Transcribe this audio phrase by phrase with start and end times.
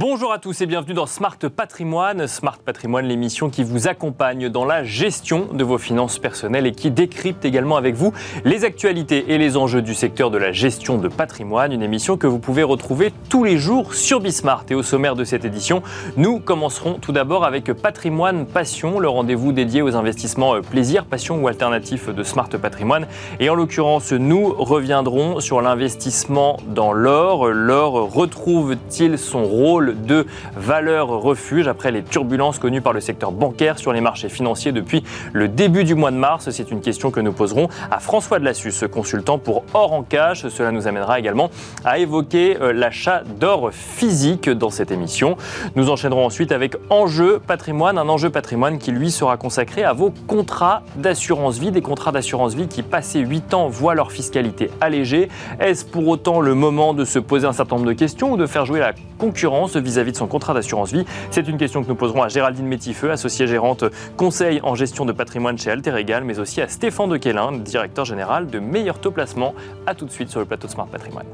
[0.00, 2.26] Bonjour à tous et bienvenue dans Smart Patrimoine.
[2.26, 6.90] Smart Patrimoine, l'émission qui vous accompagne dans la gestion de vos finances personnelles et qui
[6.90, 8.12] décrypte également avec vous
[8.44, 11.70] les actualités et les enjeux du secteur de la gestion de patrimoine.
[11.70, 14.64] Une émission que vous pouvez retrouver tous les jours sur Bismart.
[14.70, 15.80] Et au sommaire de cette édition,
[16.16, 21.46] nous commencerons tout d'abord avec Patrimoine Passion, le rendez-vous dédié aux investissements plaisir, passion ou
[21.46, 23.06] alternatif de Smart Patrimoine.
[23.38, 27.50] Et en l'occurrence, nous reviendrons sur l'investissement dans l'or.
[27.50, 33.78] L'or retrouve-t-il son rôle de valeur refuge après les turbulences connues par le secteur bancaire
[33.78, 37.20] sur les marchés financiers depuis le début du mois de mars C'est une question que
[37.20, 40.48] nous poserons à François Delassus, consultant pour Or en Cash.
[40.48, 41.50] Cela nous amènera également
[41.84, 45.36] à évoquer euh, l'achat d'or physique dans cette émission.
[45.76, 50.12] Nous enchaînerons ensuite avec Enjeu patrimoine, un enjeu patrimoine qui lui sera consacré à vos
[50.26, 55.28] contrats d'assurance vie, des contrats d'assurance vie qui passés 8 ans voient leur fiscalité allégée.
[55.60, 58.46] Est-ce pour autant le moment de se poser un certain nombre de questions ou de
[58.46, 61.94] faire jouer la concurrence vis-à-vis de son contrat d'assurance vie C'est une question que nous
[61.94, 63.84] poserons à Géraldine Métifeux, associée gérante
[64.16, 68.46] conseil en gestion de patrimoine chez Alter Egal, mais aussi à Stéphane Dequelin, directeur général
[68.46, 69.54] de Meilleur Taux Placement.
[69.86, 71.26] A tout de suite sur le plateau de Smart Patrimoine.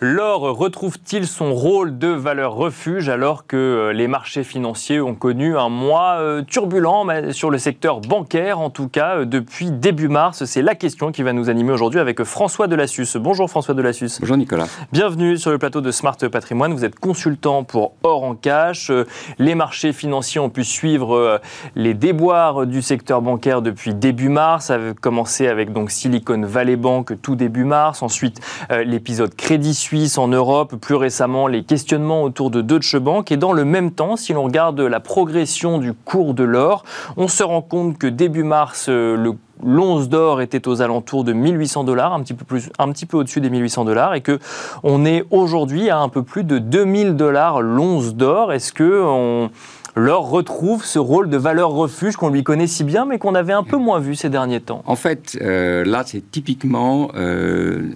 [0.00, 5.56] L'or retrouve-t-il son rôle de valeur refuge alors que euh, les marchés financiers ont connu
[5.56, 10.44] un mois euh, turbulent sur le secteur bancaire, en tout cas euh, depuis début mars?
[10.44, 13.06] C'est la question qui va nous animer aujourd'hui avec François Delassus.
[13.16, 14.18] Bonjour François Delassus.
[14.20, 14.66] Bonjour Nicolas.
[14.92, 16.74] Bienvenue sur le plateau de Smart Patrimoine.
[16.74, 18.90] Vous êtes consultant pour Or en Cash.
[19.38, 21.40] Les marchés financiers ont pu suivre
[21.76, 24.66] les déboires du secteur bancaire depuis début mars.
[24.66, 28.02] Ça a commencé avec donc Silicon Valley Bank tout début mars.
[28.02, 33.30] Ensuite, l'épisode Crédit Suisse en Europe, plus récemment les questionnements autour de Deutsche Bank.
[33.30, 36.84] Et dans le même temps, si l'on regarde la progression du cours de l'or,
[37.18, 41.32] on se rend compte que début mars, euh, le l'once d'or était aux alentours de
[41.32, 44.38] 1800 dollars, un petit peu au-dessus des 1800 dollars, et que
[44.82, 48.52] on est aujourd'hui à un peu plus de 2000 dollars l'once d'or.
[48.52, 49.48] Est-ce que
[49.96, 53.52] l'or retrouve ce rôle de valeur refuge qu'on lui connaît si bien, mais qu'on avait
[53.52, 54.82] un peu moins vu ces derniers temps.
[54.86, 57.90] En fait, euh, là, c'est typiquement, euh,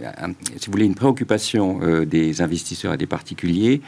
[0.56, 3.80] si vous voulez, une préoccupation euh, des investisseurs et des particuliers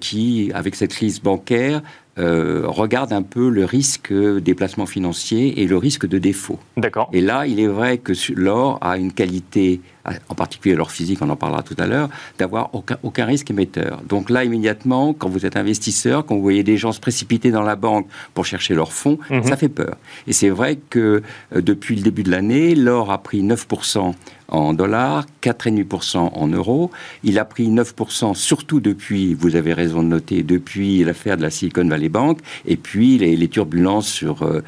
[0.00, 1.80] qui, avec cette crise bancaire,
[2.20, 6.58] regardent un peu le risque des placements financiers et le risque de défaut.
[6.76, 7.08] D'accord.
[7.12, 9.80] Et là, il est vrai que l'or a une qualité
[10.28, 12.08] en particulier leur physique, on en parlera tout à l'heure,
[12.38, 14.02] d'avoir aucun, aucun, risque émetteur.
[14.08, 17.62] Donc là, immédiatement, quand vous êtes investisseur, quand vous voyez des gens se précipiter dans
[17.62, 19.44] la banque pour chercher leurs fonds, mhm.
[19.44, 19.96] ça fait peur.
[20.26, 21.22] Et c'est vrai que
[21.54, 24.14] euh, depuis le début de l'année, l'or a pris 9%
[24.50, 26.90] en dollars, 4,5% en euros.
[27.24, 31.50] Il a pris 9% surtout depuis, vous avez raison de noter, depuis l'affaire de la
[31.50, 34.62] Silicon Valley Bank et puis les, turbulences sur, euh,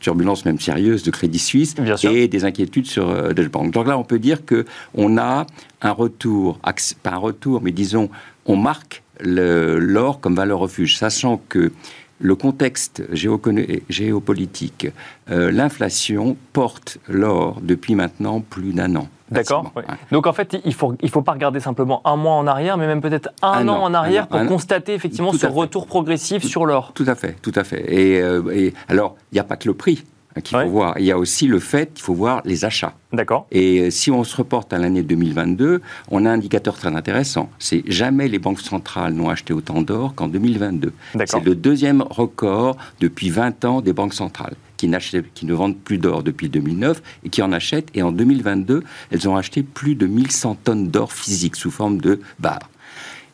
[0.00, 1.74] turbulences même sérieuses de Crédit Suisse
[2.04, 3.72] et des inquiétudes sur euh, Deutsche Bank.
[3.72, 5.46] Donc là, on peut dire qu'on a
[5.82, 6.58] un retour,
[7.02, 8.08] pas un retour, mais disons,
[8.46, 11.72] on marque l'or comme valeur refuge, sachant que
[12.18, 14.88] le contexte géopolitique,
[15.30, 19.08] euh, l'inflation porte l'or depuis maintenant plus d'un an.
[19.30, 19.72] D'accord.
[20.12, 22.76] Donc en fait, il ne faut, il faut pas regarder simplement un mois en arrière,
[22.76, 26.92] mais même peut-être un, an, en arrière pour constater effectivement ce retour progressif sur l'or.
[26.94, 27.92] Tout à fait, tout à fait.
[27.92, 30.04] Et, euh, et alors, il n'y a pas que le prix.
[30.44, 30.98] Faut voir.
[30.98, 32.94] Il y a aussi le fait qu'il faut voir les achats.
[33.12, 33.46] D'accord.
[33.50, 35.80] Et euh, si on se reporte à l'année 2022,
[36.10, 37.48] on a un indicateur très intéressant.
[37.58, 40.92] C'est jamais les banques centrales n'ont acheté autant d'or qu'en 2022.
[41.26, 44.90] C'est le deuxième record depuis 20 ans des banques centrales qui,
[45.34, 47.88] qui ne vendent plus d'or depuis 2009 et qui en achètent.
[47.94, 52.20] Et en 2022, elles ont acheté plus de 1100 tonnes d'or physique sous forme de
[52.38, 52.70] barres.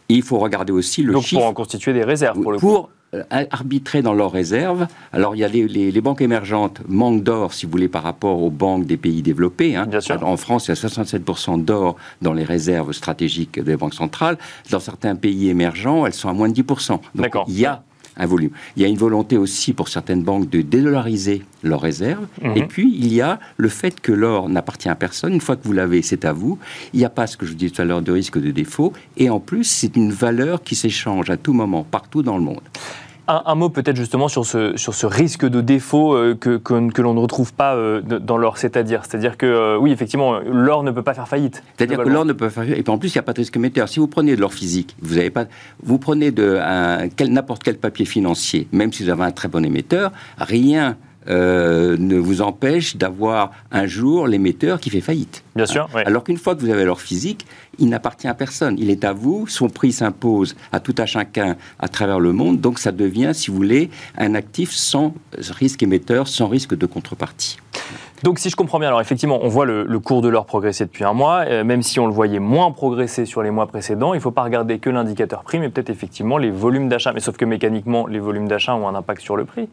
[0.09, 1.41] il faut regarder aussi le Donc chiffre.
[1.41, 2.87] pour en constituer des réserves, pour le coup.
[3.15, 4.87] Euh, arbitrer dans leurs réserves.
[5.13, 8.49] Alors, il y a les, banques émergentes manquent d'or, si vous voulez, par rapport aux
[8.49, 9.77] banques des pays développés.
[9.77, 9.85] Hein.
[9.87, 10.27] Bien sûr.
[10.27, 14.39] en France, il y a 67% d'or dans les réserves stratégiques des banques centrales.
[14.71, 17.01] Dans certains pays émergents, elles sont à moins de 10%.
[17.15, 17.83] Donc, il y a
[18.17, 18.51] un volume.
[18.77, 22.27] Il y a une volonté aussi pour certaines banques de dédollariser leurs réserves.
[22.43, 22.57] Mhm.
[22.57, 25.33] Et puis, il y a le fait que l'or n'appartient à personne.
[25.33, 26.59] Une fois que vous l'avez, c'est à vous.
[26.93, 28.51] Il n'y a pas ce que je vous disais tout à l'heure de risque de
[28.51, 28.93] défaut.
[29.17, 32.61] Et en plus, c'est une valeur qui s'échange à tout moment, partout dans le monde.
[33.29, 37.15] Un, mot peut-être justement sur ce, sur ce risque de défaut euh, que, que, l'on
[37.15, 41.03] ne retrouve pas euh, dans l'or, c'est-à-dire C'est-à-dire que euh, oui, effectivement, l'or ne peut
[41.03, 41.63] pas faire faillite.
[41.77, 42.79] C'est-à-dire que l'or ne peut pas faire faillite.
[42.79, 43.89] Et puis en plus, il n'y a pas de risque émetteur.
[43.89, 45.45] Si vous prenez de l'or physique, vous avez pas,
[45.83, 46.59] vous prenez de
[47.29, 50.97] n'importe quel papier financier, même si vous avez un très bon émetteur, rien
[51.29, 55.45] euh, ne vous empêche d'avoir un jour l'émetteur qui fait faillite.
[55.55, 55.89] Bien sûr.
[55.95, 57.47] Alors qu'une fois que vous avez l'or physique,
[57.79, 58.77] il n'appartient à personne.
[58.79, 59.47] Il est à vous.
[59.47, 62.61] Son prix s'impose à tout à chacun à travers le monde.
[62.61, 67.59] Donc ça devient, si vous voulez, un actif sans risque émetteur, sans risque de contrepartie.
[68.23, 71.03] Donc si je comprends bien, alors effectivement, on voit le, cours de l'or progresser depuis
[71.03, 74.19] un mois, euh, même si on le voyait moins progresser sur les mois précédents, il
[74.19, 77.13] ne faut pas regarder que l'indicateur prix, mais peut-être effectivement les volumes d'achat.
[77.13, 79.69] Mais sauf que mécaniquement, les volumes d'achat ont un impact sur le prix.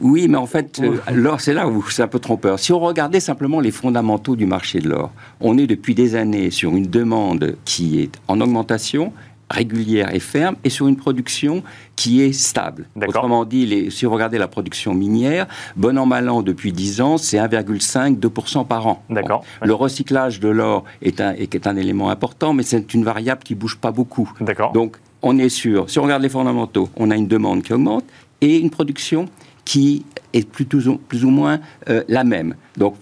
[0.00, 2.58] Oui, mais en fait, euh, l'or, c'est là où c'est un peu trompeur.
[2.58, 6.50] Si on regardait simplement les fondamentaux du marché de l'or, on est depuis des années
[6.50, 9.12] sur une demande qui est en augmentation,
[9.50, 11.62] régulière et ferme, et sur une production
[11.94, 12.86] qui est stable.
[13.06, 15.46] Autrement dit, si vous regardez la production minière,
[15.76, 19.02] bon an, mal an, depuis 10 ans, c'est 1,5-2% par an.
[19.10, 19.44] D'accord.
[19.62, 23.54] Le recyclage de l'or est un, est un élément important, mais c'est une variable qui
[23.54, 24.32] bouge pas beaucoup.
[24.40, 24.72] D'accord.
[24.72, 28.04] Donc, on est sûr, si on regarde les fondamentaux, on a une demande qui augmente
[28.40, 29.26] et une production
[29.66, 31.60] qui est plus, plus ou moins
[31.90, 32.54] euh, la même.
[32.78, 32.94] Donc,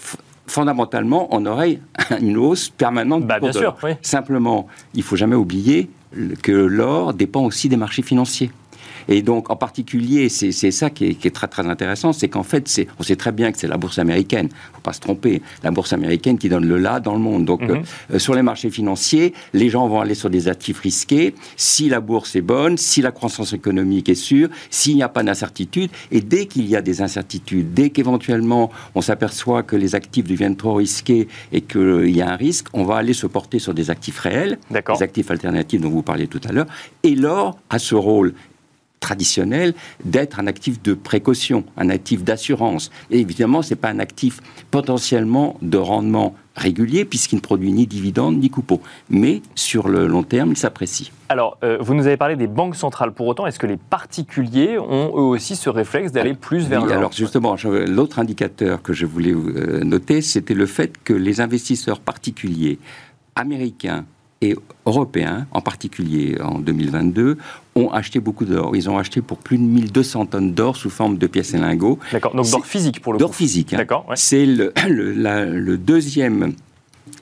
[0.48, 1.78] fondamentalement, on aurait
[2.20, 3.24] une hausse permanente.
[3.26, 5.88] Bah, bien sûr, Simplement, il faut jamais oublier
[6.42, 8.50] que l'or dépend aussi des marchés financiers.
[9.08, 12.68] Et donc, en particulier, c'est ça qui est, très très intéressant, c'est qu'en fait,
[12.98, 15.92] on sait très bien que c'est la bourse américaine, faut pas se tromper, la bourse
[15.92, 17.44] américaine qui donne le là dans le monde.
[17.44, 17.82] Donc, mhm.
[18.12, 22.00] euh, sur les marchés financiers, les gens vont aller sur des actifs risqués si la
[22.00, 25.90] bourse est bonne, si la croissance économique est sûre, s'il n'y a pas d'incertitude.
[26.10, 30.56] Et dès qu'il y a des incertitudes, dès qu'éventuellement on s'aperçoit que les actifs deviennent
[30.56, 33.90] trop risqués et qu'il y a un risque, on va aller se porter sur des
[33.90, 36.66] actifs réels, des actifs alternatifs dont vous parliez tout à l'heure.
[37.02, 38.34] Et l'or a ce rôle
[39.04, 39.74] traditionnel
[40.06, 42.90] d'être un actif de précaution, un actif d'assurance.
[43.10, 44.40] Et évidemment, ce n'est pas un actif
[44.70, 48.80] potentiellement de rendement régulier puisqu'il ne produit ni dividendes ni coupons.
[49.10, 51.12] Mais sur le long terme, il s'apprécie.
[51.28, 53.12] Alors, euh, vous nous avez parlé des banques centrales.
[53.12, 56.82] Pour autant, est-ce que les particuliers ont eux aussi ce réflexe d'aller ah, plus vers
[56.84, 61.42] oui, Alors justement, l'autre indicateur que je voulais euh, noter, c'était le fait que les
[61.42, 62.78] investisseurs particuliers
[63.36, 64.06] américains
[64.44, 64.56] et
[64.86, 67.38] européens, en particulier en 2022,
[67.74, 68.76] ont acheté beaucoup d'or.
[68.76, 71.98] Ils ont acheté pour plus de 1200 tonnes d'or sous forme de pièces et lingots.
[72.12, 73.74] D'accord, donc d'or physique pour le D'or physique.
[73.74, 73.78] Hein.
[73.78, 74.06] D'accord.
[74.14, 76.52] C'est le, le, deuxième,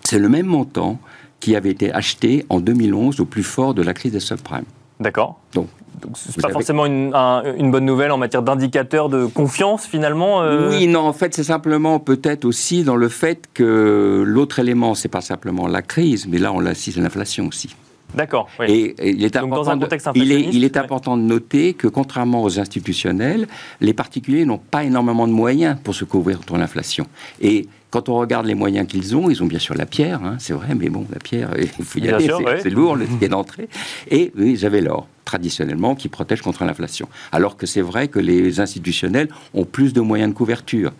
[0.05, 0.99] c'est le même montant
[1.41, 4.65] qui avait été acheté en 2011 au plus fort de la crise des subprimes.
[5.01, 5.41] D'accord.
[5.55, 5.69] Donc,
[6.15, 7.15] ce n'est pas forcément une,
[7.59, 11.45] une, bonne nouvelle en matière d'indicateur de confiance finalement euh Oui, non, en fait, c'est
[11.45, 16.39] simplement peut-être aussi dans le fait que l'autre élément, c'est pas simplement la crise, mais
[16.39, 17.75] là, on l'a c'est l'inflation aussi.
[18.15, 18.49] D'accord.
[18.61, 18.67] Oui.
[18.69, 21.75] Et, il est, important, dans un contexte de, il est, il est important de noter
[21.75, 23.47] que contrairement aux institutionnels,
[23.81, 27.07] les particuliers n'ont pas énormément de moyens pour se couvrir contre l'inflation.
[27.41, 30.37] Et quand on regarde les moyens qu'ils ont, ils ont bien sûr la pierre, hein,
[30.39, 32.27] c'est vrai, mais bon, la pierre, il faut y aller,
[32.63, 33.69] c'est lourd, le ticket d'entrée.
[34.11, 37.07] Et oui, ils avaient l'or, traditionnellement, qui protège contre l'inflation.
[37.33, 40.93] Alors que c'est vrai que les institutionnels ont plus de moyens de couverture.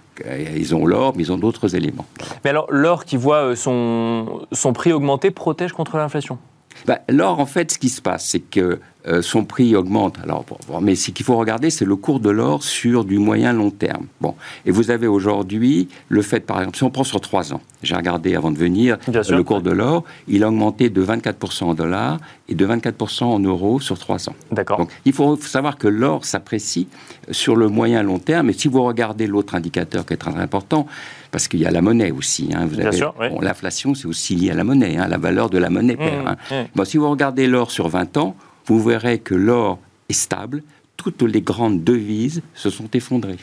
[0.55, 2.05] Ils ont l'or, mais ils ont d'autres éléments.
[2.45, 6.39] Mais alors, l'or qui voit euh, son, son prix augmenter protège contre l'inflation?
[6.87, 10.17] Bah, L'or, en fait, ce qui se passe, c'est que euh, son prix augmente.
[10.23, 10.45] Alors,
[10.81, 14.07] mais ce qu'il faut regarder, c'est le cours de l'or sur du moyen long terme.
[14.21, 14.35] Bon,
[14.65, 17.97] et vous avez aujourd'hui le fait, par exemple, si on prend sur trois ans, j'ai
[17.97, 22.19] regardé avant de venir le cours de l'or, il a augmenté de 24% en dollars
[22.49, 24.35] et de 24% en euros sur trois ans.
[24.53, 24.79] D'accord.
[24.79, 26.87] Donc, il faut savoir que l'or s'apprécie
[27.31, 28.51] sur le moyen long terme.
[28.51, 30.87] Et si vous regardez l'autre indicateur qui est très important,
[31.33, 32.51] parce qu'il y a la monnaie aussi.
[32.55, 33.01] Hein, vous avez,
[33.41, 36.25] l'inflation, c'est aussi lié à la monnaie, hein, la valeur de la monnaie perd.
[36.25, 36.37] Mmh, hein.
[36.51, 36.55] mmh.
[36.77, 38.37] Bon, si vous regardez l'or sur 20 ans,
[38.67, 39.79] vous verrez que l'or
[40.09, 40.63] est stable,
[40.97, 43.39] toutes les grandes devises se sont effondrées.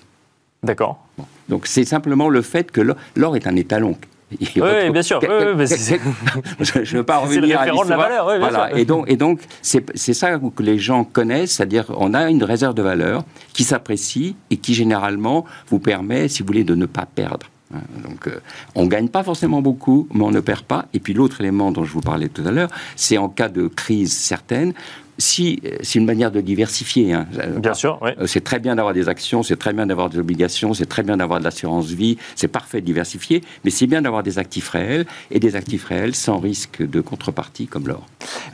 [0.64, 1.00] D'accord.
[1.48, 2.82] Donc c'est simplement le fait que
[3.16, 3.98] l'or est un étalon.
[4.40, 5.20] oui, bien sûr.
[5.22, 7.86] je ne veux pas revenir à l'histoire.
[7.86, 8.28] de la valeur.
[8.28, 8.78] Oui, voilà.
[8.78, 12.76] Et donc, et donc c'est ça que les gens connaissent, c'est-à-dire on a une réserve
[12.76, 13.24] de valeur
[13.54, 17.48] qui s'apprécie et qui généralement vous permet, si vous voulez, de ne pas perdre.
[17.74, 18.40] Hein, donc, euh,
[18.76, 20.86] on ne gagne pas forcément beaucoup, mais on ne perd pas.
[20.94, 23.68] Et puis, l'autre élément dont je vous parlais tout à l'heure, c'est en cas de
[23.68, 24.74] crise certaine,
[25.20, 27.14] si c'est une manière de diversifier.
[27.14, 27.28] Hein.
[27.58, 30.74] Bien sûr, euh, C'est très bien d'avoir des actions, c'est très bien d'avoir des obligations,
[30.74, 34.24] c'est très bien d'avoir de l'assurance vie, c'est parfait de diversifier, mais c'est bien d'avoir
[34.24, 38.06] des actifs réels et des actifs réels sans risque de contrepartie comme l'or.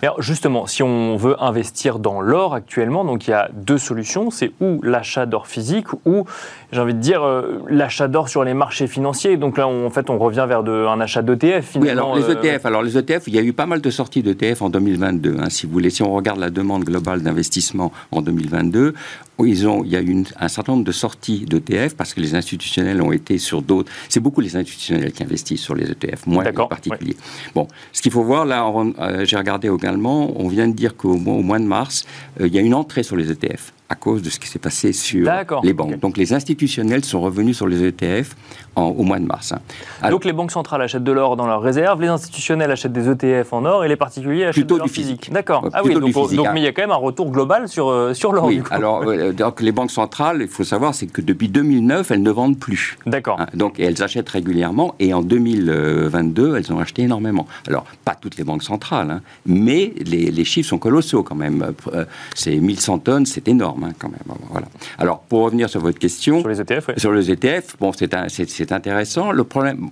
[0.02, 4.32] Alors justement, si on veut investir dans l'or actuellement, donc il y a deux solutions,
[4.32, 6.26] c'est ou l'achat d'or physique ou
[6.72, 9.38] j'ai envie de dire euh, l'achat d'or sur les marchés financiers.
[9.38, 11.78] Donc là, en fait, on revient vers de, un achat d'ETF.
[11.80, 13.90] Oui, alors les ETF, euh, alors les ETF, il y a eu pas mal de
[13.90, 15.38] sorties d'ETF en 2022.
[15.40, 18.94] Hein, si vous voulez, si on regarde la demande globale d'investissement en 2022,
[19.44, 22.36] ils ont, il y a eu un certain nombre de sorties d'ETF parce que les
[22.36, 23.92] institutionnels ont été sur d'autres.
[24.08, 27.18] C'est beaucoup les institutionnels qui investissent sur les ETF, moins les particuliers.
[27.54, 28.66] Bon, ce qu'il faut voir là,
[29.00, 32.06] euh, j'ai regardé également, on vient de dire qu'au mois, au mois de mars,
[32.40, 33.74] euh, il y a une entrée sur les ETF.
[33.90, 35.30] À cause de ce qui s'est passé sur
[35.64, 36.00] les banques.
[36.00, 38.36] Donc les institutionnels sont revenus sur les ETF
[38.76, 39.54] au mois de mars.
[39.54, 40.10] Hein.
[40.10, 43.54] Donc les banques centrales achètent de l'or dans leurs réserves, les institutionnels achètent des ETF
[43.54, 45.32] en or et les particuliers achètent de l'or physique.
[45.32, 45.70] D'accord.
[45.72, 46.52] ah oui, donc, donc hein.
[46.54, 48.46] mais il y a quand même un retour global sur, euh, sur l'or.
[48.46, 52.22] Oui, alors euh, donc, les banques centrales, il faut savoir, c'est que depuis 2009, elles
[52.22, 52.98] ne vendent plus.
[53.06, 53.40] D'accord.
[53.40, 57.48] Hein, donc elles achètent régulièrement et en 2022, elles ont acheté énormément.
[57.68, 61.74] Alors pas toutes les banques centrales, mais les, les, chiffres sont colossaux quand même.
[61.94, 64.20] Euh, c'est 1100 tonnes, c'est énorme quand même.
[64.50, 64.68] Voilà.
[64.98, 66.40] Alors pour revenir sur votre question.
[66.40, 69.32] Sur les ETF, Sur les ETF, bon, c'est intéressant.
[69.32, 69.90] Le problème,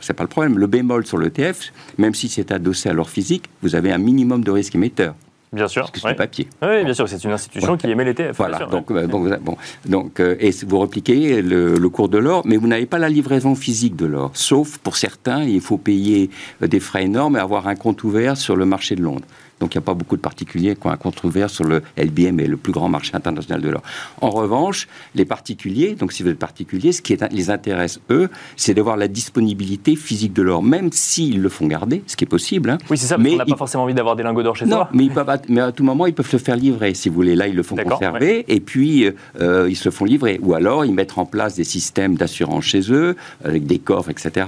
[0.00, 3.44] c'est pas le problème, le bémol sur l'ETF, même si c'est adossé à l'or physique,
[3.62, 5.14] vous avez un minimum de risque émetteur.
[5.52, 5.82] Bien sûr.
[5.82, 6.48] Parce que c'est du papier.
[6.60, 8.36] Oui, bien sûr, c'est une institution qui émet l'ETF.
[8.36, 12.56] Voilà, donc, euh, bon, donc euh, et vous repliquez le, le cours de l'or, mais
[12.56, 14.32] vous n'avez pas la livraison physique de l'or.
[14.34, 16.30] Sauf pour certains, il faut payer
[16.62, 19.24] euh, des frais énormes et avoir un compte ouvert sur le marché de Londres.
[19.60, 21.82] Donc il n'y a pas beaucoup de particuliers qui ont un compte ouvert sur le
[21.96, 23.82] LBM et le plus grand marché international de l'or.
[24.20, 28.74] En revanche, les particuliers, donc si vous êtes particulier, ce qui les intéresse, eux, c'est
[28.74, 32.70] d'avoir la disponibilité physique de l'or, même s'ils le font garder, ce qui est possible.
[32.70, 32.78] Hein.
[32.90, 34.84] Oui, c'est ça, mais on n'a pas forcément envie d'avoir des lingots d'or chez non,
[34.92, 35.08] Mais,
[35.48, 37.34] mais à tout moment, ils peuvent se faire livrer, si vous voulez.
[37.34, 39.10] Là, ils le font conserver, et puis
[39.40, 40.38] euh, ils se font livrer.
[40.42, 44.46] Ou alors, ils mettent en place des systèmes d'assurance chez eux, avec des coffres, etc.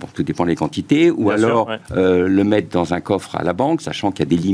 [0.00, 1.10] Bon, tout dépend des quantités.
[1.10, 4.36] Ou alors, euh, le mettre dans un coffre à la banque, sachant qu'il y a
[4.36, 4.49] des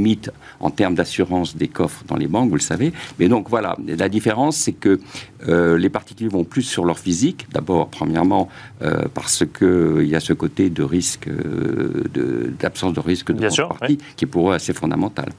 [0.60, 2.92] en termes d'assurance des coffres dans les banques, vous le savez.
[3.18, 5.00] Mais donc voilà, la différence, c'est que
[5.48, 7.46] euh, les particuliers vont plus sur leur physique.
[7.52, 8.48] D'abord, premièrement,
[8.82, 12.04] euh, parce qu'il y a ce côté de risque, euh,
[12.58, 15.30] d'absence de, risque de partie, qui est pour eux assez fondamental.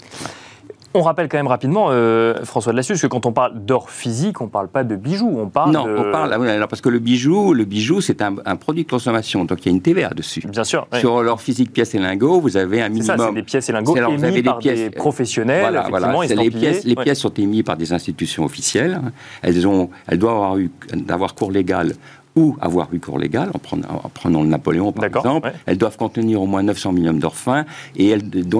[0.97, 4.41] On rappelle quand même rapidement, euh, François de Lassus, que quand on parle d'or physique,
[4.41, 6.99] on ne parle pas de bijoux, on parle non, on parle, ah parce que le
[6.99, 10.43] bijou, le bijou, c'est un, produit de consommation, donc il y a une TVA dessus.
[10.47, 10.87] Bien sûr.
[10.93, 13.05] Sur l'or physique, pièces et lingots, vous avez un minimum.
[13.05, 16.35] C'est ça, c'est des pièces et lingots émis par des professionnels, voilà, voilà.
[16.35, 18.99] Les pièces, les pièces sont émises par des institutions officielles.
[19.41, 21.93] Elles ont, elles doivent avoir eu, d'avoir cours légal
[22.37, 26.61] ou avoir recours légal, en prenant, le Napoléon par exemple, elles doivent contenir au moins
[26.61, 27.65] 900 millions d'or fin
[27.95, 28.15] et,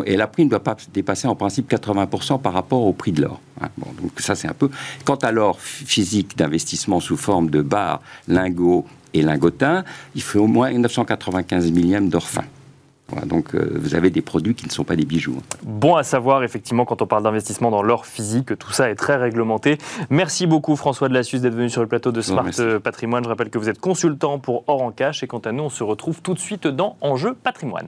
[0.06, 3.22] et, la prix ne doit pas dépasser en principe 80% par rapport au prix de
[3.22, 3.40] l'or.
[3.62, 3.70] Hein.
[4.02, 4.72] donc ça c'est un peu.
[5.06, 9.84] Quant à l'or physique d'investissement sous forme de barres, lingots et lingotin,
[10.16, 12.46] il faut au moins 995 millièmes d'or fin
[13.26, 15.38] donc euh, vous avez des produits qui ne sont pas des bijoux.
[15.64, 19.16] Bon à savoir, effectivement, quand on parle d'investissement dans l'or physique, tout ça est très
[19.16, 19.78] réglementé.
[20.10, 23.24] Merci beaucoup François de Lassus d'être venu sur le plateau de Smart euh, Patrimoine.
[23.24, 25.70] Je rappelle que vous êtes consultant pour Or en Cash et quant à nous, on
[25.70, 27.88] se retrouve tout de suite dans Enjeu Patrimoine.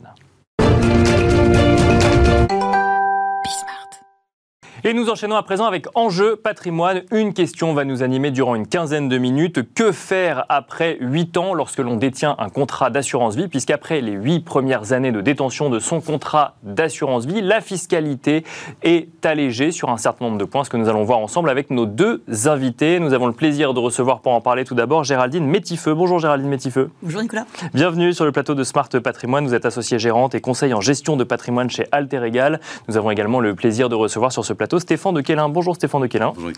[4.86, 7.02] Et nous enchaînons à présent avec Enjeu patrimoine.
[7.12, 9.74] Une question va nous animer durant une quinzaine de minutes.
[9.74, 14.40] Que faire après 8 ans lorsque l'on détient un contrat d'assurance vie Puisqu'après les 8
[14.46, 18.46] premières années de détention de son contrat d'assurance vie, la fiscalité
[18.82, 21.72] est allégée sur un certain nombre de points, ce que nous allons voir ensemble avec
[21.72, 23.02] nos deux invités.
[23.02, 25.94] Nous avons le plaisir de recevoir pour en parler tout d'abord Géraldine Métifeux.
[25.94, 26.90] Bonjour Géraldine Métifeux.
[27.02, 27.46] Bonjour Nicolas.
[27.74, 29.46] Bienvenue sur le plateau de Smart Patrimoine.
[29.46, 32.62] Vous êtes associée gérante et conseil en gestion de patrimoine chez Alter Egal.
[32.88, 35.50] Nous avons également le plaisir de recevoir sur ce plateau Stéphane de Quélin.
[35.50, 36.34] Bonjour Stéphane de Quélin.
[36.36, 36.52] Bonjour.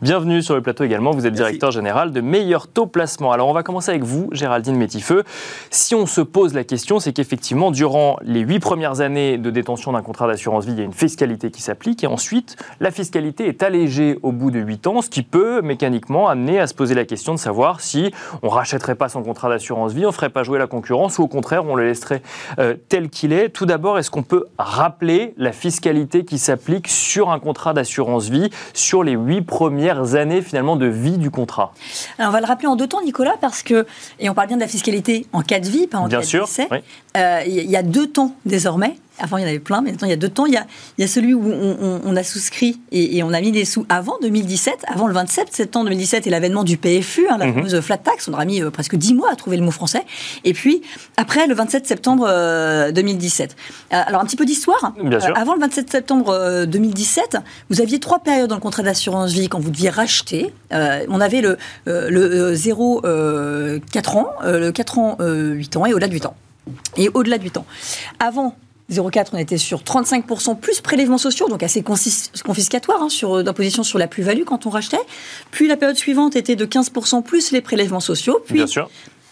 [0.00, 1.10] Bienvenue sur le plateau également.
[1.10, 3.32] Vous êtes directeur général de Meilleur Taux Placement.
[3.32, 5.24] Alors on va commencer avec vous, Géraldine Métifeux.
[5.70, 9.92] Si on se pose la question, c'est qu'effectivement, durant les huit premières années de détention
[9.92, 13.48] d'un contrat d'assurance vie, il y a une fiscalité qui s'applique et ensuite, la fiscalité
[13.48, 16.94] est allégée au bout de huit ans, ce qui peut mécaniquement amener à se poser
[16.94, 20.42] la question de savoir si on rachèterait pas son contrat d'assurance vie, on ferait pas
[20.42, 22.22] jouer la concurrence ou au contraire, on le laisserait
[22.58, 23.50] euh, tel qu'il est.
[23.50, 28.50] Tout d'abord, est-ce qu'on peut rappeler la fiscalité qui s'applique sur un contrat d'assurance vie
[28.72, 31.72] sur les huit premières années finalement de vie du contrat.
[32.18, 33.86] Alors on va le rappeler en deux temps, Nicolas, parce que,
[34.20, 36.24] et on parle bien de la fiscalité en cas de vie, pas en bien cas
[36.24, 36.68] sûr, de décès,
[37.18, 38.96] euh, il y a deux temps désormais.
[39.20, 40.46] Avant, il y en avait plein, mais maintenant, il y a deux temps.
[40.46, 43.50] Il y a, il y a celui où on, a souscrit et, on a mis
[43.50, 47.46] des sous avant 2017, avant le 27 septembre 2017 et l'avènement du PFU, hein, la
[47.46, 47.54] mhm.
[47.54, 48.28] fameuse flat tax.
[48.28, 50.04] On aura mis euh, presque 10 mois à trouver le mot français.
[50.44, 50.82] Et puis,
[51.16, 52.26] après le 27 septembre
[52.92, 53.56] 2017.
[53.92, 54.92] Euh, euh, alors, un petit peu d'histoire.
[55.34, 57.38] avant le 27 septembre 2017,
[57.70, 60.52] vous aviez trois périodes dans le contrat d'assurance vie quand vous deviez racheter.
[60.70, 63.02] on avait le, le 0,
[63.90, 66.36] 4 ans, le 4 ans, 8 ans et au-delà de 8 ans.
[66.96, 67.66] Et au-delà de 8 ans.
[68.18, 68.56] Avant
[68.90, 73.98] 0,4, on était sur 35% plus prélèvements sociaux, donc assez confiscatoire hein, sur d'imposition sur
[73.98, 75.00] la plus-value quand on rachetait.
[75.50, 78.40] Puis la période suivante était de 15% plus les prélèvements sociaux.
[78.46, 78.90] Puis, Bien sûr.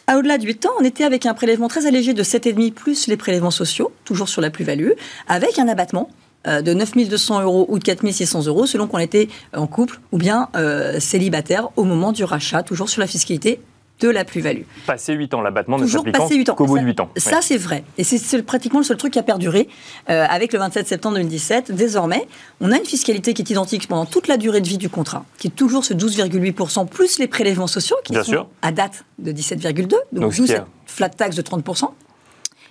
[0.09, 3.09] À au-delà de 8 ans, on était avec un prélèvement très allégé de 7,5 plus
[3.09, 4.91] les prélèvements sociaux, toujours sur la plus-value,
[5.27, 6.11] avec un abattement
[6.47, 9.99] euh, de 9 200 euros ou de 4 600 euros, selon qu'on était en couple
[10.13, 13.61] ou bien euh, célibataire au moment du rachat, toujours sur la fiscalité
[14.01, 14.63] de la plus-value.
[14.87, 16.55] Passé 8 ans, l'abattement ne Toujours s'appliquant passé 8 ans.
[16.55, 17.09] qu'au bout de 8 ans.
[17.17, 17.43] Ça, Oui.
[17.43, 17.83] c'est vrai.
[17.97, 19.69] Et c'est pratiquement le seul truc qui a perduré
[20.11, 21.73] euh, avec le 27 septembre 2017.
[21.73, 22.29] Désormais,
[22.61, 25.25] on a une fiscalité qui est identique pendant toute la durée de vie du contrat,
[25.39, 28.49] qui est toujours ce 12,8% plus les prélèvements sociaux, qui Bien sont sûr.
[28.63, 29.89] à date de 17,2%.
[30.13, 31.95] Donc, Donc, ce d'où qui est- cette flat tax de 30%.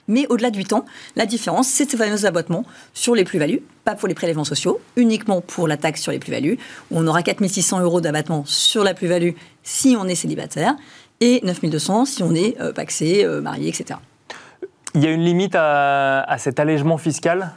[0.07, 2.63] Mais au-delà de 8 ans, la différence, c'est ces fameux abattements
[2.93, 6.59] sur les plus-values, pas pour les prélèvements sociaux, uniquement pour la taxe sur les plus-values.
[6.91, 9.31] On aura 4600 euros d'abattement sur la plus-value
[9.63, 10.75] si on est célibataire
[11.21, 13.99] et 9200 si on est euh, paxé, euh, marié, etc.
[14.93, 17.51] Il y a une limite à, à cet allègement fiscal?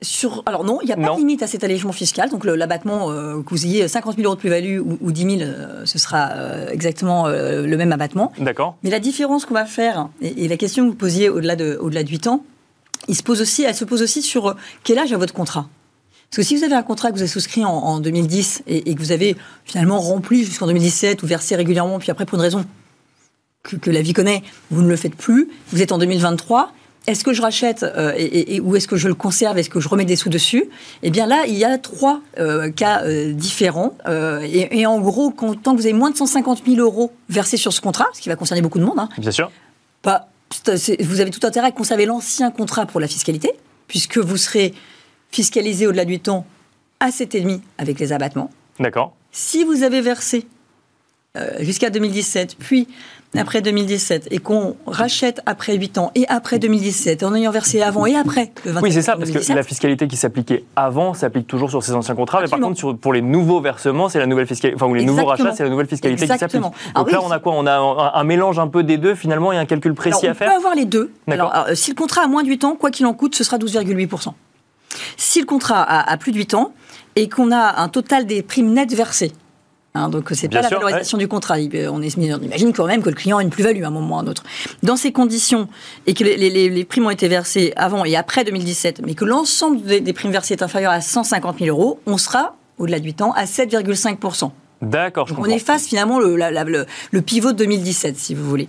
[0.00, 1.14] Sur, alors non, il n'y a pas Non.
[1.14, 2.30] de limite à cet allègement fiscal.
[2.30, 5.36] Donc l'abattement, euh, que vous ayez 50 000 euros de plus-value ou, ou 10 000,
[5.40, 8.32] euh, ce sera euh, exactement le même abattement.
[8.38, 11.56] D'accord Mais la différence qu'on va faire, et, et la question que vous posiez au-delà
[11.56, 12.44] de, au-delà de 8 ans,
[13.08, 15.66] il se pose aussi, elle se pose aussi sur quel âge a votre contrat?
[16.30, 18.90] Parce que si vous avez un contrat que vous avez souscrit en, en 2010 et,
[18.90, 22.42] et que vous avez finalement rempli jusqu'en 2017 ou versé régulièrement, puis après pour une
[22.42, 22.64] raison
[23.62, 26.72] que, que la vie connaît, vous ne le faites plus, vous êtes en 2023,
[27.06, 29.88] est-ce que je rachète euh, et, ou est-ce que je le conserve, est-ce que je
[29.88, 30.64] remets des sous dessus?
[31.02, 33.96] Eh bien là, il y a trois euh, cas euh, différents.
[34.42, 37.56] Et, et en gros, quand, tant que vous avez moins de 150 000 euros versés
[37.56, 39.50] sur ce contrat, ce qui va concerner beaucoup de monde, hein, Bien sûr.
[40.02, 40.28] pas-
[40.76, 43.52] c'est- vous avez tout intérêt à conserver l'ancien contrat pour la fiscalité,
[43.86, 44.74] puisque vous serez
[45.30, 46.46] fiscalisé au-delà du temps
[47.00, 48.50] à 7,5 avec les abattements.
[48.80, 49.14] D'accord.
[49.32, 50.46] Si vous avez versé
[51.60, 52.88] jusqu'à 2017, puis
[53.36, 58.06] après 2017, et qu'on rachète après 8 ans et après 2017, en ayant versé avant
[58.06, 61.12] et après le 27 Oui, c'est ça, parce que 2017, la fiscalité qui s'appliquait avant
[61.12, 62.40] s'applique toujours sur ces anciens contrats.
[62.40, 64.74] Mais par contre, sur- pour les nouveaux versements, c'est la nouvelle fiscalité.
[64.74, 65.44] Enfin, ou les nouveaux Exactement.
[65.50, 66.42] rachats, c'est la nouvelle fiscalité qui s'applique.
[66.42, 66.72] Exactement.
[66.96, 67.52] Donc Alors là, on a quoi?
[67.54, 70.30] On a un, un mélange un peu des deux, finalement, et un calcul précis Alors,
[70.30, 71.12] à on faire peut avoir les deux.
[71.30, 73.44] Alors, euh, si le contrat a moins de 8 ans, quoi qu'il en coûte, ce
[73.44, 74.32] sera 12,8%.
[75.18, 76.72] Si le contrat a, a plus de 8 ans
[77.14, 79.32] et qu'on a un total des primes nettes versées,
[79.98, 82.86] hein, donc c'est pas sûr, la valorisation du contrat, euh, on, est- on imagine quand
[82.86, 84.42] même que le client a une plus-value à un moment ou à un autre.
[84.82, 85.68] Dans ces conditions,
[86.06, 89.24] et que les, les- les primes ont été versées avant et après 2017, mais que
[89.24, 93.04] l'ensemble des, des primes versées est inférieur à 150 000 euros, on sera, au-delà de
[93.04, 94.50] 8 ans, à 7,5%.
[94.80, 98.48] D'accord, je on efface finalement le, la- la- le- le pivot de 2017, si vous
[98.48, 98.68] voulez.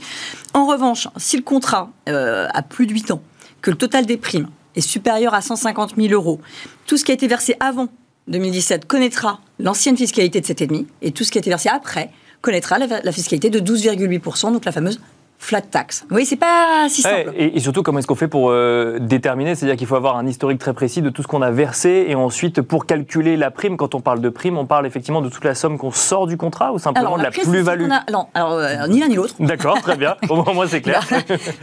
[0.55, 3.21] En revanche, si le contrat euh, a plus de 8 ans,
[3.62, 6.39] que le total des primes est supérieur à 150 000 euros,
[6.88, 7.88] tout ce qui a été versé avant
[8.29, 12.77] 2017 connaîtra l'ancienne fiscalité de 7,5 et tout ce qui a été versé après connaîtra
[12.77, 15.00] la, la fiscalité de 12,8%, donc la fameuse
[15.41, 16.05] flat tax.
[16.12, 17.34] Oui, c'est pas si Ouais, simple.
[17.38, 19.56] et, et surtout, comment est-ce qu'on fait pour euh, déterminer?
[19.56, 22.15] C'est-à-dire qu'il faut avoir un historique très précis de tout ce qu'on a versé, et
[22.15, 25.45] ensuite, pour calculer la prime, quand on parle de prime, on parle effectivement de toute
[25.45, 27.89] la somme qu'on sort du contrat, ou simplement de la plus-value?
[27.89, 29.34] a- Non, alors, euh, ni l'un ni l'autre.
[29.39, 30.15] D'accord, très bien.
[30.30, 31.08] Au moins, c'est clair.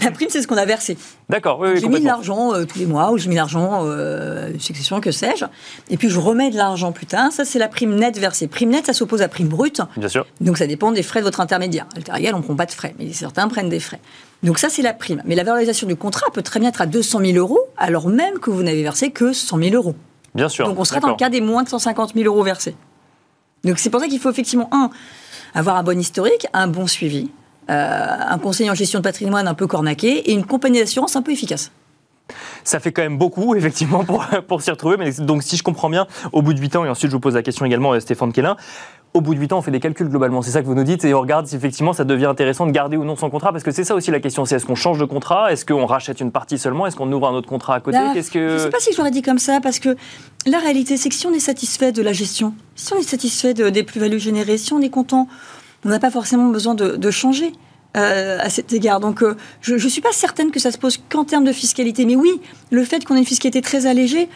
[0.03, 0.97] la prime, c'est ce qu'on a versé.
[1.29, 3.41] D'accord, oui, oui, j'ai mis de l'argent euh, tous les mois, ou j'ai mis de
[3.41, 5.45] l'argent, euh, succession, que sais-je.
[5.91, 7.31] Et puis je remets de l'argent plus tard.
[7.31, 8.47] Ça, c'est la prime nette versée.
[8.49, 9.83] Prime nette, ça s'oppose à prime brute.
[9.97, 10.25] Bien sûr.
[10.41, 11.87] Donc ça dépend des frais de votre intermédiaire.
[12.11, 14.01] Alter on ne prend pas de frais, mais certains prennent des frais.
[14.43, 15.23] Donc ça, c'est la prime.
[15.25, 18.39] Mais la valorisation du contrat peut très bien être à 200 000 euros, alors même
[18.39, 19.95] que vous n'avez versé que 100 000 euros.
[20.35, 20.67] Bien sûr.
[20.67, 22.77] Donc on sera dans le cas des moins de 150 000 euros versés.
[23.65, 24.91] Donc c'est pour ça qu'il faut effectivement, un,
[25.55, 27.31] avoir un bon historique, un bon suivi,
[27.71, 31.23] euh, un conseiller en gestion de patrimoine un peu cornaqué et une compagnie d'assurance un
[31.23, 31.73] peu efficace.
[32.65, 34.97] Ça fait quand même beaucoup, effectivement, pour, pour s'y retrouver.
[34.97, 37.21] Mais donc, si je comprends bien, au bout de 8 ans, et ensuite je vous
[37.21, 38.57] pose la question également, euh, Stéphane Kellin,
[39.17, 40.43] au bout de 8 ans, on fait des calculs globalement.
[40.43, 42.71] C'est ça que vous nous dites, et on regarde si effectivement ça devient intéressant de
[42.71, 44.45] garder ou non son contrat, parce que c'est ça aussi la question.
[44.45, 45.51] C'est est-ce qu'on change de contrat?
[45.53, 46.87] Est-ce qu'on rachète une partie seulement?
[46.87, 47.97] Est-ce qu'on ouvre un autre contrat à côté?
[47.97, 49.97] Là, Qu'est-ce Je ne que sais pas si je l'aurais dit comme ça, parce que
[50.47, 53.55] la réalité, c'est que si on est satisfait de la gestion, si on est satisfait
[53.55, 55.27] de- des plus-values générées, si on est content,
[55.85, 57.53] on n'a pas forcément besoin de, de changer.
[57.97, 59.01] euh, à cet égard.
[59.01, 62.05] Donc, euh, je ne suis pas certaine que ça se pose qu'en termes de fiscalité.
[62.05, 64.29] Mais oui, le fait qu'on ait une fiscalité très allégée,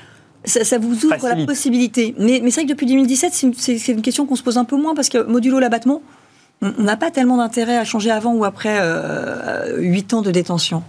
[0.44, 2.14] ça, ça vous ouvre la possibilité.
[2.18, 4.76] Mais, mais c'est vrai que depuis 2017, c'est une, question qu'on se pose un peu
[4.76, 6.02] moins, parce que modulo l'abattement,
[6.62, 10.82] on n'a pas tellement d'intérêt à changer avant ou après euh, 8 ans de détention.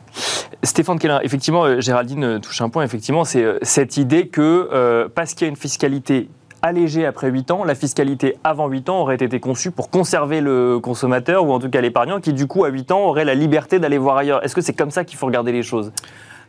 [0.64, 4.70] Stéphane Kellin, effectivement, euh, Géraldine euh, touche un point, effectivement, c'est euh, cette idée que
[4.72, 6.30] euh, parce qu'il y a une fiscalité
[6.62, 10.80] allégée après 8 ans, la fiscalité avant 8 ans aurait été conçue pour conserver le
[10.80, 13.80] consommateur ou en tout cas l'épargnant qui du coup à 8 ans aurait la liberté
[13.80, 14.44] d'aller voir ailleurs.
[14.46, 15.92] Est-ce que c'est comme ça qu'il faut regarder les choses?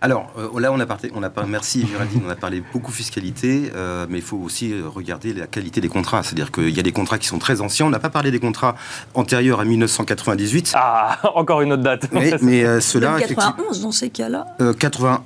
[0.03, 2.91] Alors euh, là, on a parlé, on a pas, merci Géraldine, on a parlé beaucoup
[2.91, 6.25] fiscalité, euh, mais il faut aussi euh, regarder la qualité des contrats.
[6.25, 7.87] C'est-à-dire qu'il y a des contrats qui sont très anciens.
[7.87, 8.75] On n'a pas parlé des contrats
[9.15, 10.73] antérieurs à 1998.
[10.75, 12.09] Ah, encore une autre date.
[12.13, 14.47] Mais, mais, euh, ceux-là, Même effectivement, 91 dans ces cas-là.
[14.61, 15.23] euh, 80.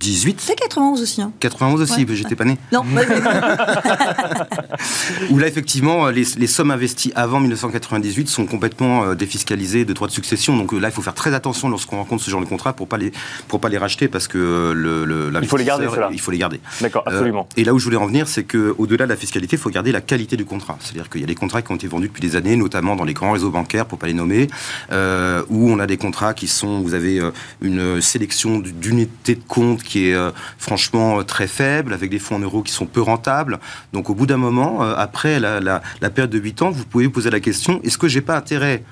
[0.00, 1.20] 18 C'est 91 aussi.
[1.22, 1.30] Hein.
[1.40, 2.56] 91 aussi, Ouais, j'étais pas né.
[2.72, 2.82] Non.
[5.30, 10.08] Où là, effectivement, les, les sommes investies avant 1998 sont complètement euh, défiscalisées de droits
[10.08, 10.56] de succession.
[10.56, 12.88] Donc euh, là, il faut faire très attention lorsqu'on rencontre ce genre de contrat pour
[12.88, 13.12] pas les
[13.48, 15.86] pour pas les racheter parce que euh, le, le Il faut les garder.
[16.12, 16.60] Il faut les garder.
[16.80, 17.48] D'accord, Euh, absolument.
[17.56, 19.70] et là où je voulais en venir, c'est que au-delà de la fiscalité, il faut
[19.70, 20.78] garder la qualité du contrat.
[20.80, 23.04] C'est-à-dire qu'il y a des contrats qui ont été vendus depuis des années, notamment dans
[23.04, 24.48] les grands réseaux bancaires, pour pas les nommer,
[24.92, 29.42] euh, où on a des contrats qui sont, vous avez euh, une sélection d'unités de
[29.46, 32.86] compte qui est euh, franchement euh, très faible, avec des fonds en euros qui sont
[32.86, 33.58] peu rentables.
[33.92, 37.12] Donc au bout d'un moment, euh, après la période de 8 ans, vous pouvez vous
[37.12, 38.84] poser la question est-ce que j'ai pas intérêt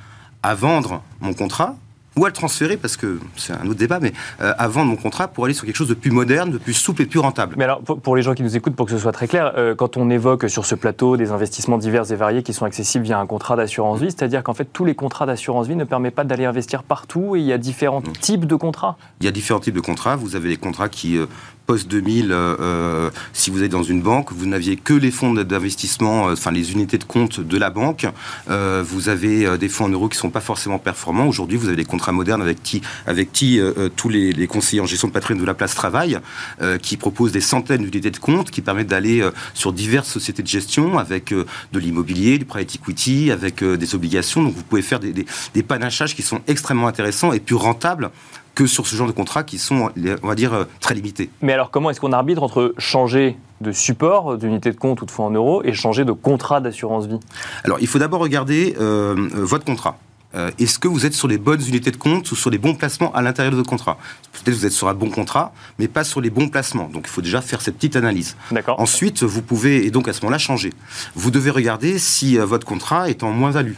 [0.43, 1.77] à vendre mon contrat
[2.19, 4.97] ou à le transférer, parce que c'est un autre débat, mais euh, à vendre mon
[4.97, 7.55] contrat pour aller sur quelque chose de plus moderne, de plus souple et plus rentable.
[7.57, 9.53] Mais alors, pour pour les gens qui nous écoutent, pour que ce soit très clair,
[9.57, 13.05] euh, quand on évoque sur ce plateau des investissements divers et variés qui sont accessibles
[13.05, 16.15] via un contrat d'assurance vie, c'est-à-dire qu'en fait, tous les contrats d'assurance vie ne permettent
[16.15, 18.13] pas d'aller investir partout et il y a différents Mm.
[18.21, 18.97] types de contrats.
[19.21, 20.17] Il y a différents types de contrats.
[20.17, 21.27] Vous avez les contrats qui, euh,
[21.67, 26.51] post-2000, euh, si vous êtes dans une banque, vous n'aviez que les fonds d'investissement, enfin
[26.51, 28.07] les unités de compte de la banque.
[28.49, 31.27] Vous avez des fonds en euros qui ne sont pas forcément performants.
[31.27, 34.47] Aujourd'hui, vous avez des contrats modernes avec qui, avec qui euh, euh, tous les, les
[34.47, 36.19] conseillers en gestion de patrimoine de la place travaillent,
[36.61, 40.43] euh, qui proposent des centaines d'unités de compte, qui permettent d'aller euh, sur diverses sociétés
[40.43, 44.43] de gestion avec de l'immobilier, du private equity, avec des obligations.
[44.43, 48.11] Donc vous pouvez faire des, des, des panachages qui sont extrêmement intéressants et plus rentables
[48.55, 49.91] que sur ce genre de contrats qui sont,
[50.23, 51.31] on va dire, très limités.
[51.43, 55.13] Mais alors, comment est-ce qu'on arbitre entre changer de support, d'unité de compte ou de
[55.13, 57.21] fonds en euros, et changer de contrat d'assurance vie?
[57.63, 59.99] Alors, il faut d'abord regarder euh, votre contrat.
[60.35, 62.75] Euh, Est-ce que vous êtes sur les bonnes unités de compte ou sur les bons
[62.75, 63.97] placements à l'intérieur de votre contrat
[64.33, 66.89] Peut-être que vous êtes sur un bon contrat, mais pas sur les bons placements.
[66.89, 68.37] Donc, il faut déjà faire cette petite analyse.
[68.79, 70.73] Ensuite, vous pouvez, et donc à ce moment-là, changer.
[71.15, 73.75] Vous devez regarder si euh, votre contrat est en moins-value.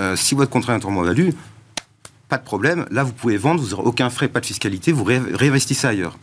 [0.00, 1.30] Euh, si votre contrat est en moins-value,
[2.28, 2.86] pas de problème.
[2.90, 6.18] Là, vous pouvez vendre, vous n'aurez aucun frais, pas de fiscalité, vous ré- réinvestissez ailleurs.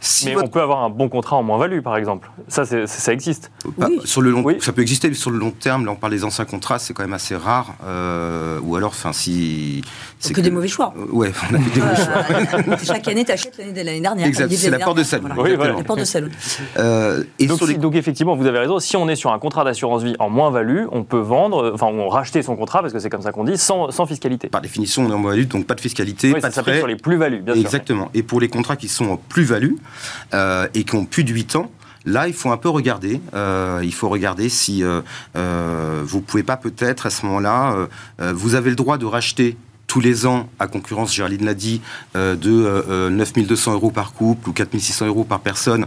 [0.00, 2.30] Si Mais votre- on peut avoir un bon contrat en moins-value, par exemple.
[2.46, 3.50] Ça, c'est- ça existe.
[3.76, 4.00] Bah, Oui.
[4.04, 4.56] Sur le long, Oui.
[4.60, 6.94] ça peut exister, mais sur le long terme, là on parle des anciens contrats, c'est
[6.94, 7.74] quand même assez rare.
[7.86, 9.82] euh, ou alors, enfin, si
[10.18, 10.92] C'est que des mauvais choix.
[10.96, 12.08] Euh, ouais, on a fait des mauvais choix.
[12.68, 14.26] Euh, chaque année, tu achètes l'année de l'année dernière.
[14.26, 15.44] Exact, c'est la porte de dernière, salle.
[15.44, 15.74] Oui, voilà.
[15.74, 16.30] La porte de salle.
[16.78, 18.78] Euh, et Donc, sur si- les- donc, effectivement, vous avez raison.
[18.78, 21.86] Si on est sur un contrat d'assurance vie en moins-value, on peut vendre, euh, enfin,
[21.86, 24.48] on racheter son contrat, parce que c'est comme ça qu'on dit, sans, sans fiscalité.
[24.48, 26.76] par définition, on est en moins-value, donc pas de fiscalité, Oui, pas ça de s'applique
[26.78, 27.62] sur les plus-values, bien sûr.
[27.62, 28.10] Exactement.
[28.14, 29.74] Et pour les contrats qui sont en plus-value
[30.34, 31.70] euh, et qui ont plus de 8 ans,
[32.04, 33.20] là, il faut un peu regarder.
[33.34, 35.00] euh, il faut regarder si euh,
[35.36, 37.86] euh, vous pouvez pas peut-être à ce moment-là,
[38.20, 41.80] euh, vous avez le droit de racheter tous les ans, à concurrence, Géraldine l'a dit,
[42.14, 45.86] de euh, 9200 euros par couple ou 4600 euros par personne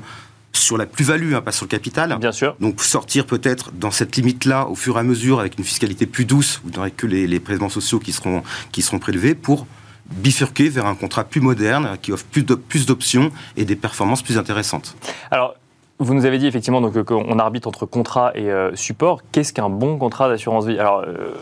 [0.54, 2.18] sur la plus-value, hein, pas sur le capital.
[2.20, 2.56] Bien sûr.
[2.60, 6.26] Donc sortir peut-être dans cette limite-là au fur et à mesure avec une fiscalité plus
[6.26, 9.66] douce, vous n'aurez que les, les prélèvements sociaux qui seront, qui seront prélevés pour
[10.12, 14.96] bifurquer vers un contrat plus moderne qui offre plus d'options et des performances plus intéressantes.
[15.32, 15.56] Alors,
[16.02, 19.22] vous nous avez dit effectivement euh, qu'on arbitre entre contrat et euh, support.
[19.32, 20.78] Qu'est-ce qu'un bon contrat d'assurance vie?
[20.80, 21.34] Euh,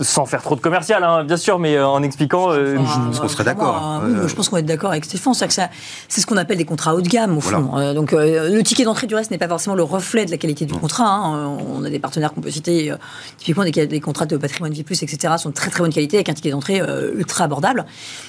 [0.00, 2.50] sans faire trop de commercial, hein, bien sûr, mais euh, en expliquant.
[2.50, 4.00] euh, Enfin, pense qu'on serait d'accord.
[4.02, 5.34] euh, oui, Euh, je pense qu'on va être d'accord avec Stéphane.
[5.34, 5.70] C'est que ça-
[6.08, 7.58] c'est ce qu'on appelle des contrats haut de gamme, au Voilà.
[7.58, 7.78] fond.
[7.78, 10.36] Euh, donc, euh, le ticket d'entrée du reste n'est pas forcément le reflet de la
[10.36, 11.04] qualité du contrat.
[11.06, 11.36] hein.
[11.36, 12.96] Euh, On a des partenaires qu'on peut citer, euh,
[13.38, 16.16] typiquement des, des contrats de patrimoine vie plus, etc., sont de très très bonne qualité
[16.16, 17.84] avec un ticket d'entrée euh, ultra abordable.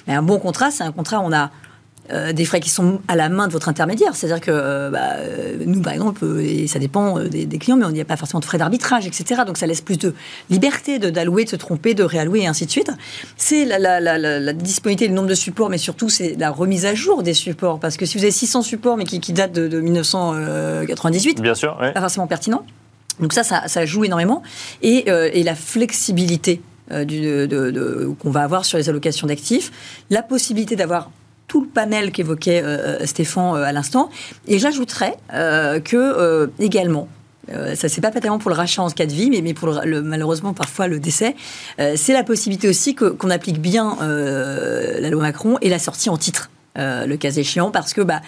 [0.08, 1.50] Mais un bon contrat, c'est un contrat où on a
[2.12, 4.16] euh, des frais qui sont à la main de votre intermédiaire.
[4.16, 7.78] C'est-à-dire que euh, bah, euh, nous, par exemple, euh, et ça dépend des, des clients,
[7.78, 9.42] mais on n'y a pas forcément de frais d'arbitrage, etc.
[9.48, 10.14] Donc ça laisse plus de
[10.50, 12.92] liberté d'allouer, de, se tromper, de réallouer et ainsi de suite.
[13.38, 16.94] C'est la, la- la- disponibilité, le nombre de supports, mais surtout c'est la remise à
[16.96, 17.80] jour des supports.
[17.80, 21.56] Parce que si vous avez 600 supports, mais qui, qui datent de, de 1998, Bien
[21.56, 21.92] sûr, ouais.
[21.92, 22.66] pas forcément pertinent.
[23.20, 24.44] Donc ça, ça, ça joue énormément.
[24.82, 29.72] Et, et la flexibilité qu'on va avoir sur les allocations d'actifs,
[30.10, 31.10] la possibilité d'avoir
[31.56, 34.10] tout le panel qu'évoquait euh, Stéphane euh, à l'instant.
[34.46, 37.08] Et j'ajouterais euh, que euh, également,
[37.50, 39.70] euh, ça c'est pas tellement pour le rachat en cas de vie, mais, mais pour
[39.70, 41.34] le, malheureusement parfois le décès,
[41.80, 46.10] euh, c'est la possibilité aussi qu'on applique bien euh, la loi Macron et la sortie
[46.10, 48.20] en titre, euh, le cas échéant, parce que bah,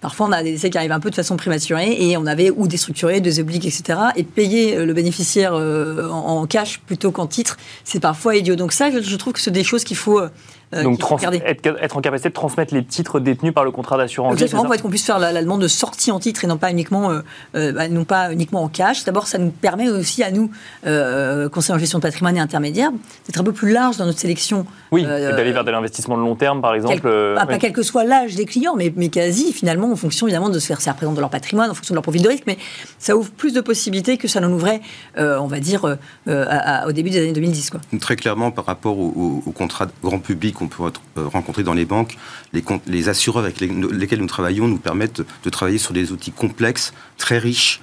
[0.00, 2.50] Parfois, on a des décès qui arrivent un peu de façon prématurée et on avait
[2.50, 3.98] ou déstructuré, des obliques, etc.
[4.16, 8.56] Et payer euh, le bénéficiaire euh, en, cash plutôt qu'en titre, c'est parfois idiot.
[8.56, 10.30] Donc ça, je, trouve que c'est des choses qu'il faut, euh,
[10.72, 11.42] Donc, trans- regarder.
[11.44, 14.34] être, être en capacité de transmettre les titres détenus par le contrat d'assurance.
[14.34, 16.58] Exactement, pour être qu'on puisse faire la, la demande de sortie en titre et non
[16.58, 17.20] pas uniquement, euh,
[17.56, 19.04] euh, bah, non pas uniquement en cash.
[19.04, 20.50] D'abord, ça nous permet aussi à nous,
[20.86, 22.90] euh, conseillers en gestion de patrimoine et intermédiaires,
[23.26, 24.64] d'être un peu plus large dans notre sélection.
[24.92, 27.00] Oui, Euh, et d'aller vers de l'investissement de long terme, par exemple.
[27.00, 27.58] Quel- euh, bah, pas oui.
[27.60, 30.72] quel que soit l'âge des clients, mais, mais quasi finalement en fonction évidemment de ce
[30.72, 32.58] que ça représente de leur patrimoine, en fonction de leur profil de risque, mais
[32.98, 34.80] ça ouvre plus de possibilités que ça n'en ouvrait,
[35.18, 35.96] euh, on va dire, euh,
[36.28, 37.70] euh, à- à- au début des années 2010.
[37.70, 37.80] Quoi.
[38.00, 41.74] Très clairement, par rapport au, au- au contrat de grand public qu'on peut rencontrer dans
[41.74, 42.16] les banques,
[42.52, 46.92] les, les assureurs avec lesquels nous travaillons nous permettent de travailler sur des outils complexes,
[47.18, 47.80] très riches.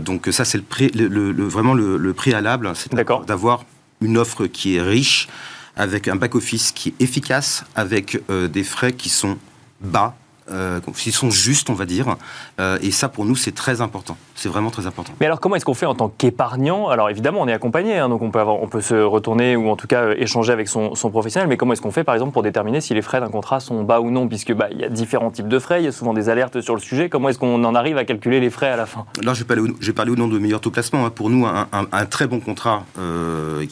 [0.00, 3.64] donc ça, c'est le, le, vraiment le, préalable, c'est d'avoir
[4.00, 5.28] une offre qui est riche,
[5.76, 9.38] avec un back-office qui est efficace, avec des frais qui sont
[9.80, 10.16] bas
[10.50, 12.16] euh, s'ils sont justes, on va dire.
[12.60, 14.16] Euh, et ça, pour nous, c'est très important.
[14.34, 15.12] C'est vraiment très important.
[15.20, 16.88] Mais alors, comment est-ce qu'on fait en tant qu'épargnant?
[16.88, 19.68] Alors, évidemment, on est accompagné, hein, donc on peut, avoir, on peut se retourner ou
[19.68, 21.48] en tout cas euh, échanger avec son, professionnel.
[21.48, 23.82] Mais comment est-ce qu'on fait, par exemple, pour déterminer si les frais d'un contrat sont
[23.82, 24.28] bas ou non?
[24.28, 26.60] Puisque bah, il y a différents types de frais, il y a souvent des alertes
[26.60, 27.08] sur le sujet.
[27.08, 29.04] Comment est-ce qu'on en arrive à calculer les frais à la fin?
[29.22, 31.06] Là, je vais parler au, nom de meilleur taux placement.
[31.06, 31.10] Hein.
[31.10, 32.84] Pour nous, un, très bon contrat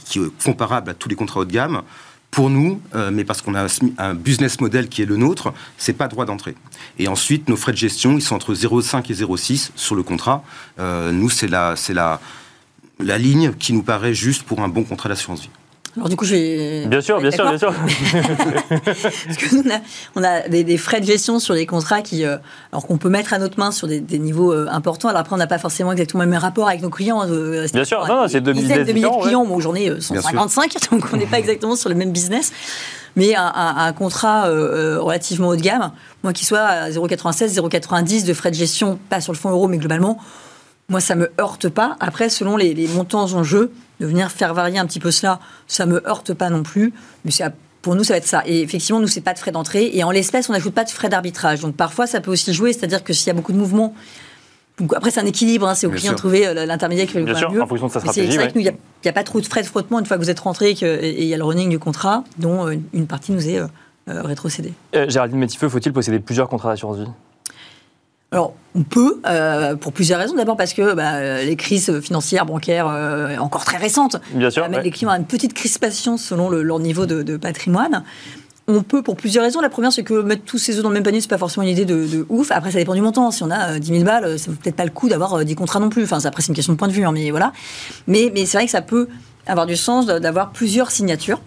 [0.05, 1.83] qui est comparable à tous les contrats haut de gamme
[2.35, 3.67] pour nous, euh, mais parce qu'on a
[3.99, 6.57] un, business model qui est le nôtre, c'est pas droit d'entrée.
[6.99, 10.43] Et ensuite, nos frais de gestion, ils sont entre 0,5 et 0,6 sur le contrat.
[10.81, 12.21] Euh, nous, c'est la, la,
[12.99, 15.51] la ligne qui nous paraît juste pour un bon contrat d'assurance vie.
[15.97, 16.87] Alors du coup, j'ai...
[16.87, 17.73] Bien sûr, bien sûr, bien sûr.
[18.69, 19.63] Parce que nous,
[20.17, 22.37] on a, des, frais de gestion sur les contrats qui, euh,
[22.73, 25.09] alors qu'on peut mettre à notre main sur des, niveaux euh, importants.
[25.09, 27.23] Alors après, on n'a pas forcément exactement le même rapport avec nos clients.
[27.29, 29.45] Euh, bien sûr, non, c'est deux milliers de clients.
[29.45, 32.53] Bon, j'en ai 155, donc on n'est pas exactement sur le même business.
[33.17, 35.93] Mais un, contrat relativement haut de gamme,
[36.25, 39.69] moi qui soit à 0,96, 0,90 de frais de gestion, pas sur le fonds euro,
[39.69, 40.19] mais globalement,
[40.89, 41.97] moi, ça me heurte pas.
[42.01, 45.41] Après, selon les, les montants en jeu, de venir faire varier un petit peu cela,
[45.67, 46.93] ça me heurte pas non plus.
[47.25, 47.31] Mais
[47.83, 48.43] pour nous, ça va être ça.
[48.47, 49.91] Et effectivement, nous, c'est pas de frais d'entrée.
[49.93, 51.61] Et en l'espèce, on n'ajoute pas de frais d'arbitrage.
[51.61, 52.73] Donc parfois, ça peut aussi jouer.
[52.73, 53.95] C'est-à-dire que s'il y a beaucoup de mouvements,
[54.97, 57.35] après, c'est un équilibre, hein, c'est au client de trouver euh, l'intermédiaire qui va Bien
[57.35, 57.63] sûr, mieux.
[57.63, 58.33] en fonction de sa stratégie.
[58.33, 58.69] C'est vrai qu'il n'y
[59.09, 61.29] a, pas trop de frais de frottement une fois que vous êtes rentré et il
[61.29, 63.67] y a le running du contrat, dont euh, une partie nous est euh,
[64.09, 64.73] rétrocédée.
[64.93, 67.07] Géraldine Métifeux, faut-il posséder plusieurs contrats d'assurance vie?
[68.35, 70.35] Alors, on peut, euh, pour plusieurs raisons.
[70.35, 74.91] D'abord parce que bah, les crises financières, bancaires, euh, encore très récentes, Bien sûr, les
[74.91, 78.03] clients ont une petite crispation selon leur niveau de, patrimoine.
[78.67, 79.61] On peut pour plusieurs raisons.
[79.61, 81.63] La première, c'est que mettre tous ces œufs dans le même panier, c'est pas forcément
[81.63, 82.51] une idée de, ouf.
[82.51, 83.31] Après, ça dépend du montant.
[83.31, 85.55] Si on a 10 euh, 000 balles, ça vaut peut-être pas le coup d'avoir 10
[85.55, 86.03] contrats non plus.
[86.03, 87.53] Enfin, après, c'est une question de point de vue, hein, mais voilà.
[88.09, 89.07] Mais, mais c'est vrai que ça peut
[89.47, 91.41] avoir du sens d'avoir plusieurs signatures.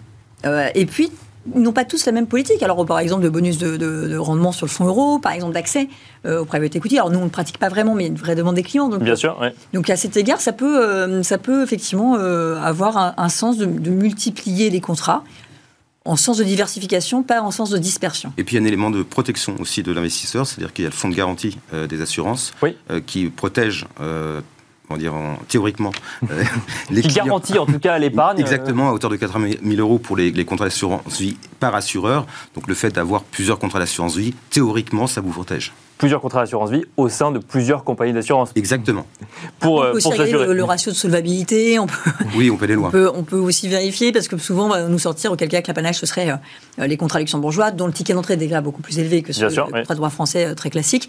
[0.74, 1.12] et puis,
[1.54, 2.62] n'ont pas tous la même politique.
[2.62, 5.88] Alors, par exemple, de bonus de, rendement sur le fonds euro, par exemple, d'accès
[6.26, 6.98] euh, au private equity.
[6.98, 8.62] Alors, nous, on ne pratique pas vraiment, mais il y a une vraie demande des
[8.62, 8.88] clients.
[8.88, 9.48] Donc, Bien sûr, oui.
[9.72, 13.66] Donc, à cet égard, ça peut, euh, ça peut effectivement euh, avoir un, sens de,
[13.90, 15.24] multiplier les contrats
[16.04, 18.32] en sens de diversification, pas en sens de dispersion.
[18.38, 20.86] Et puis il y a un élément de protection aussi de l'investisseur, c'est-à-dire qu'il y
[20.86, 22.54] a le fonds de garantie des assurances
[23.04, 23.86] qui protège
[24.88, 25.12] comment dire,
[25.48, 25.92] théoriquement,
[26.30, 26.42] euh,
[26.90, 28.40] les qui garantit en tout cas l'épargne.
[28.40, 32.26] Exactement, à hauteur de 80 000 euros pour les, contrats d'assurance vie par assureur.
[32.54, 35.72] Donc le fait d'avoir plusieurs contrats d'assurance vie, théoriquement, ça vous protège.
[35.98, 38.52] Plusieurs contrats d'assurance vie au sein de plusieurs compagnies d'assurance.
[38.54, 39.04] Exactement.
[39.58, 41.78] Pour, on peut euh, aussi le, le, ratio de solvabilité.
[41.80, 42.88] On peut, oui, on peut aller loin.
[42.88, 45.60] On peut, on peut, aussi vérifier parce que souvent, on va nous sortir auquel cas
[45.60, 48.80] que l'apanage, ce serait euh, les contrats luxembourgeois, dont le ticket d'entrée est déjà beaucoup
[48.80, 51.08] plus élevé que ceux contrats de droit français très classique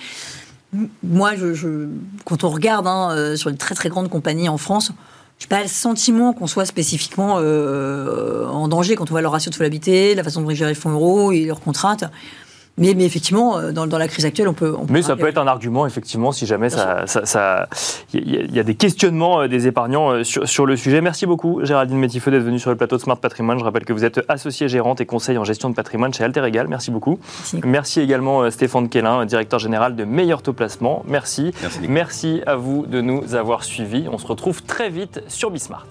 [1.04, 1.88] moi, je,
[2.26, 4.92] quand on regarde hein, euh, sur les très très grandes compagnies en France,
[5.40, 9.32] je n'ai pas le sentiment qu'on soit spécifiquement euh, en danger quand on voit leur
[9.32, 12.04] ratio de solvabilité, la façon dont ils gèrent les fonds euros et leurs contraintes.
[12.80, 14.76] Mais, mais, effectivement, euh, dans, dans, la crise actuelle, on peut.
[14.78, 17.04] On mais ça peut être un argument, effectivement, si jamais ça.
[17.04, 17.68] Il ça,
[18.14, 21.02] y, y, a des questionnements des épargnants sur, sur, le sujet.
[21.02, 23.60] Merci beaucoup, Géraldine Métifeux, d'être venue sur le plateau de Smart Patrimoine.
[23.60, 26.44] Je rappelle que vous êtes associée gérante et conseil en gestion de patrimoine chez Alter
[26.46, 26.68] Egal.
[26.68, 27.20] Merci beaucoup.
[27.64, 31.04] Merci, également Stéphane Kellin, directeur général de Meilleur Taux Placement.
[31.08, 31.52] Merci.
[31.62, 34.08] Merci, Merci à vous de nous avoir suivis.
[34.12, 35.86] On se retrouve très vite sur Bismart.